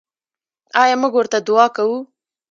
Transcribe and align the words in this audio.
آیا 0.81 0.95
موږ 1.01 1.13
ورته 1.15 1.37
دعا 1.47 1.65
کوو؟ 1.75 1.97